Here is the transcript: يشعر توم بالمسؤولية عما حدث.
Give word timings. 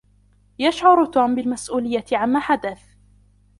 يشعر 0.59 1.05
توم 1.05 1.35
بالمسؤولية 1.35 2.05
عما 2.13 2.39
حدث. 2.39 2.81